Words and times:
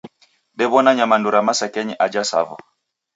Dewona 0.57 0.91
nyamandu 0.97 1.27
ra 1.33 1.41
masakenyi 1.47 1.93
ajha 2.05 2.23
Tsavo 2.27 2.55